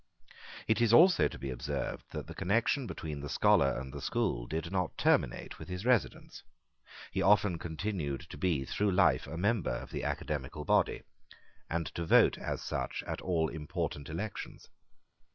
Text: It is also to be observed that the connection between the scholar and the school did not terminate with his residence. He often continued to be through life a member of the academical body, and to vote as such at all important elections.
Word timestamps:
It 0.67 0.81
is 0.81 0.93
also 0.93 1.27
to 1.27 1.37
be 1.37 1.51
observed 1.51 2.05
that 2.09 2.25
the 2.25 2.33
connection 2.33 2.87
between 2.87 3.19
the 3.19 3.29
scholar 3.29 3.77
and 3.79 3.93
the 3.93 4.01
school 4.01 4.47
did 4.47 4.71
not 4.71 4.97
terminate 4.97 5.59
with 5.59 5.67
his 5.69 5.85
residence. 5.85 6.41
He 7.11 7.21
often 7.21 7.59
continued 7.59 8.21
to 8.31 8.37
be 8.39 8.65
through 8.65 8.93
life 8.93 9.27
a 9.27 9.37
member 9.37 9.69
of 9.75 9.91
the 9.91 10.03
academical 10.03 10.65
body, 10.65 11.03
and 11.69 11.85
to 11.93 12.03
vote 12.07 12.39
as 12.39 12.63
such 12.63 13.03
at 13.05 13.21
all 13.21 13.47
important 13.49 14.09
elections. 14.09 14.69